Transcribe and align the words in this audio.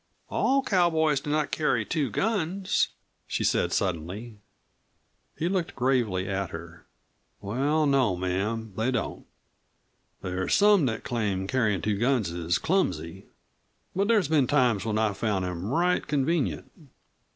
"All 0.29 0.63
cowboys 0.63 1.19
do 1.19 1.29
not 1.29 1.51
carry 1.51 1.85
two 1.85 2.09
guns," 2.09 2.87
she 3.27 3.43
said 3.43 3.71
suddenly. 3.71 4.39
He 5.37 5.47
looked 5.47 5.75
gravely 5.75 6.27
at 6.27 6.49
her. 6.49 6.87
"Well, 7.39 7.85
no, 7.85 8.15
ma'am, 8.15 8.73
they 8.75 8.89
don't. 8.89 9.27
There's 10.23 10.55
some 10.55 10.87
that 10.87 11.03
claim 11.03 11.45
carryin' 11.45 11.83
two 11.83 11.99
guns 11.99 12.31
is 12.31 12.57
clumsy. 12.57 13.27
But 13.95 14.07
there's 14.07 14.27
been 14.27 14.47
times 14.47 14.85
when 14.85 14.97
I 14.97 15.13
found 15.13 15.45
them 15.45 15.69
right 15.69 16.07
convenient." 16.07 16.71